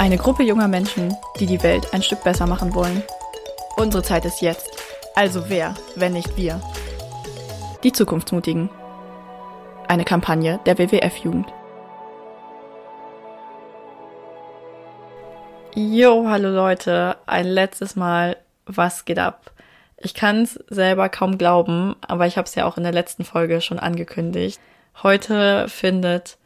[0.00, 3.02] Eine Gruppe junger Menschen, die die Welt ein Stück besser machen wollen.
[3.76, 4.66] Unsere Zeit ist jetzt.
[5.14, 6.58] Also wer, wenn nicht wir?
[7.82, 8.70] Die Zukunftsmutigen.
[9.88, 11.52] Eine Kampagne der WWF-Jugend.
[15.74, 19.52] Jo, hallo Leute, ein letztes Mal, was geht ab?
[19.98, 23.26] Ich kann es selber kaum glauben, aber ich habe es ja auch in der letzten
[23.26, 24.60] Folge schon angekündigt.
[25.02, 26.38] Heute findet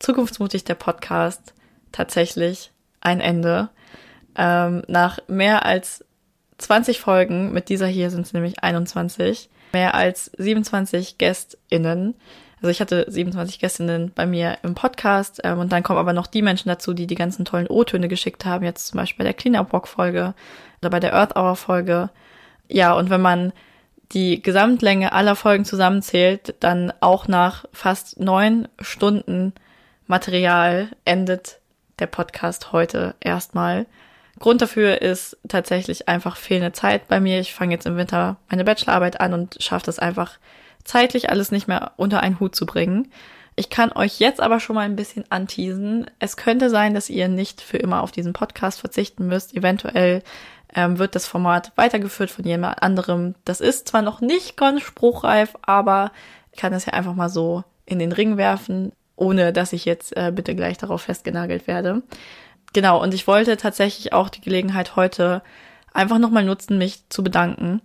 [0.00, 1.54] Zukunftsmutig der Podcast
[1.92, 2.72] tatsächlich
[3.06, 3.70] ein Ende.
[4.36, 6.04] Ähm, nach mehr als
[6.58, 12.14] 20 Folgen, mit dieser hier sind es nämlich 21, mehr als 27 GästInnen.
[12.56, 16.26] Also ich hatte 27 Gästinnen bei mir im Podcast ähm, und dann kommen aber noch
[16.26, 19.34] die Menschen dazu, die die ganzen tollen O-Töne geschickt haben, jetzt zum Beispiel bei der
[19.34, 20.34] Cleanup Walk Folge
[20.80, 22.10] oder bei der Earth Hour Folge.
[22.68, 23.52] Ja, und wenn man
[24.12, 29.52] die Gesamtlänge aller Folgen zusammenzählt, dann auch nach fast neun Stunden
[30.06, 31.60] Material endet
[31.98, 33.86] der Podcast heute erstmal.
[34.38, 37.40] Grund dafür ist tatsächlich einfach fehlende Zeit bei mir.
[37.40, 40.38] Ich fange jetzt im Winter meine Bachelorarbeit an und schaffe das einfach
[40.84, 43.10] zeitlich alles nicht mehr unter einen Hut zu bringen.
[43.58, 46.10] Ich kann euch jetzt aber schon mal ein bisschen anteasen.
[46.18, 49.56] Es könnte sein, dass ihr nicht für immer auf diesen Podcast verzichten müsst.
[49.56, 50.22] Eventuell
[50.74, 53.34] ähm, wird das Format weitergeführt von jemand anderem.
[53.46, 56.12] Das ist zwar noch nicht ganz spruchreif, aber
[56.52, 60.16] ich kann es ja einfach mal so in den Ring werfen ohne dass ich jetzt
[60.16, 62.02] äh, bitte gleich darauf festgenagelt werde.
[62.72, 65.42] Genau, und ich wollte tatsächlich auch die Gelegenheit heute
[65.92, 67.80] einfach nochmal nutzen, mich zu bedanken.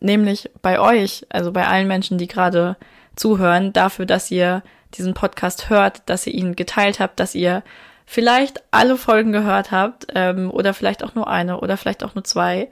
[0.00, 2.76] Nämlich bei euch, also bei allen Menschen, die gerade
[3.16, 4.62] zuhören, dafür, dass ihr
[4.94, 7.62] diesen Podcast hört, dass ihr ihn geteilt habt, dass ihr
[8.04, 12.24] vielleicht alle Folgen gehört habt ähm, oder vielleicht auch nur eine oder vielleicht auch nur
[12.24, 12.70] zwei.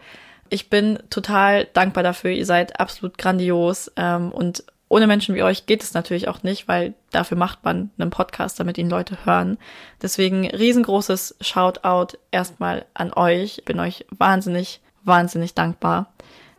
[0.48, 2.30] Ich bin total dankbar dafür.
[2.30, 6.68] Ihr seid absolut grandios ähm, und ohne Menschen wie euch geht es natürlich auch nicht,
[6.68, 9.58] weil dafür macht man einen Podcast, damit ihn Leute hören.
[10.02, 13.58] Deswegen riesengroßes Shoutout erstmal an euch.
[13.58, 16.12] Ich bin euch wahnsinnig, wahnsinnig dankbar.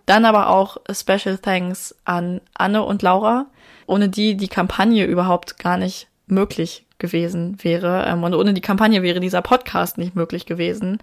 [0.06, 3.48] Dann aber auch Special Thanks an Anne und Laura,
[3.88, 8.06] ohne die die Kampagne überhaupt gar nicht möglich gewesen wäre.
[8.08, 11.00] Ähm, und ohne die Kampagne wäre dieser Podcast nicht möglich gewesen.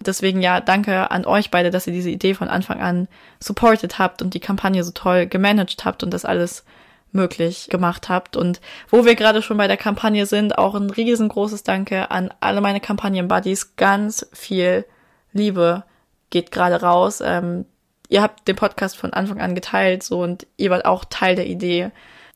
[0.00, 3.08] Deswegen ja, danke an euch beide, dass ihr diese Idee von Anfang an
[3.40, 6.64] supported habt und die Kampagne so toll gemanagt habt und das alles
[7.12, 8.36] möglich gemacht habt.
[8.36, 12.60] Und wo wir gerade schon bei der Kampagne sind, auch ein riesengroßes Danke an alle
[12.60, 13.76] meine Kampagnen-Buddies.
[13.76, 14.84] Ganz viel
[15.32, 15.84] Liebe
[16.30, 17.22] geht gerade raus.
[17.24, 17.64] Ähm,
[18.08, 21.46] ihr habt den Podcast von Anfang an geteilt, so und ihr wart auch Teil der
[21.46, 21.90] Idee.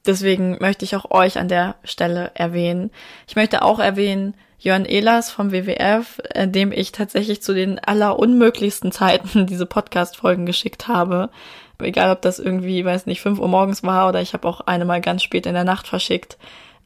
[0.07, 2.91] Deswegen möchte ich auch euch an der Stelle erwähnen.
[3.29, 8.93] Ich möchte auch erwähnen, Jörn Ehlers vom WWF, äh, dem ich tatsächlich zu den allerunmöglichsten
[8.93, 11.31] Zeiten diese Podcast-Folgen geschickt habe.
[11.79, 14.85] Egal, ob das irgendwie, weiß nicht, fünf Uhr morgens war oder ich habe auch eine
[14.85, 16.37] mal ganz spät in der Nacht verschickt.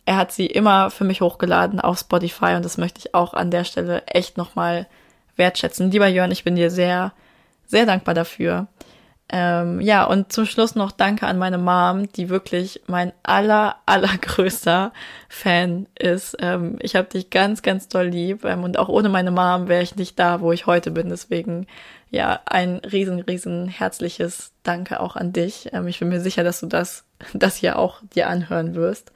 [0.07, 3.51] Er hat sie immer für mich hochgeladen auf Spotify und das möchte ich auch an
[3.51, 4.87] der Stelle echt nochmal
[5.35, 5.91] wertschätzen.
[5.91, 7.13] Lieber Jörn, ich bin dir sehr,
[7.67, 8.69] sehr dankbar dafür.
[9.37, 14.93] Ähm, ja, und zum Schluss noch Danke an meine Mom, die wirklich mein aller, allergrößter
[15.29, 16.37] Fan ist.
[16.39, 19.83] Ähm, ich habe dich ganz, ganz doll lieb ähm, und auch ohne meine Mom wäre
[19.83, 21.09] ich nicht da, wo ich heute bin.
[21.09, 21.67] Deswegen
[22.11, 25.69] ja, ein riesen, riesen herzliches Danke auch an dich.
[25.73, 29.11] Ähm, ich bin mir sicher, dass du das, das hier auch dir anhören wirst.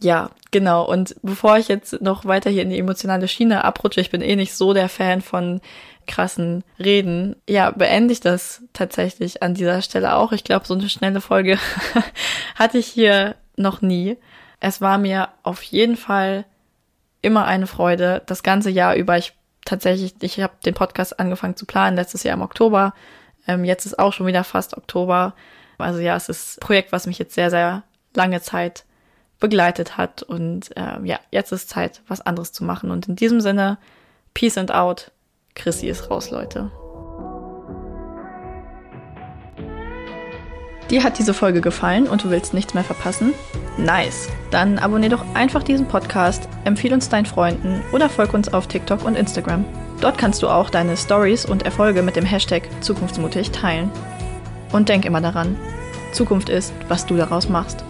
[0.00, 0.84] Ja, genau.
[0.84, 4.36] Und bevor ich jetzt noch weiter hier in die emotionale Schiene abrutsche, ich bin eh
[4.36, 5.60] nicht so der Fan von
[6.06, 7.36] krassen Reden.
[7.48, 10.32] Ja, beende ich das tatsächlich an dieser Stelle auch.
[10.32, 11.58] Ich glaube, so eine schnelle Folge
[12.54, 14.16] hatte ich hier noch nie.
[14.60, 16.44] Es war mir auf jeden Fall
[17.20, 19.18] immer eine Freude, das ganze Jahr über.
[19.18, 19.34] Ich
[19.64, 22.94] tatsächlich, ich habe den Podcast angefangen zu planen letztes Jahr im Oktober.
[23.46, 25.34] Ähm, jetzt ist auch schon wieder fast Oktober.
[25.76, 27.82] Also ja, es ist ein Projekt, was mich jetzt sehr, sehr
[28.14, 28.84] lange Zeit
[29.40, 30.22] begleitet hat.
[30.22, 32.90] Und äh, ja, jetzt ist Zeit, was anderes zu machen.
[32.90, 33.78] Und in diesem Sinne,
[34.34, 35.10] Peace and out.
[35.54, 36.70] Chrissy ist raus, Leute.
[40.90, 43.34] Dir hat diese Folge gefallen und du willst nichts mehr verpassen?
[43.76, 44.28] Nice!
[44.50, 49.04] Dann abonnier doch einfach diesen Podcast, empfehle uns deinen Freunden oder folg uns auf TikTok
[49.04, 49.66] und Instagram.
[50.00, 53.90] Dort kannst du auch deine Stories und Erfolge mit dem Hashtag Zukunftsmutig teilen.
[54.72, 55.56] Und denk immer daran,
[56.12, 57.84] Zukunft ist, was du daraus machst.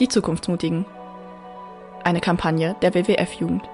[0.00, 0.86] Die Zukunftsmutigen.
[2.04, 3.68] eine Kampagne der WWF-Jugend.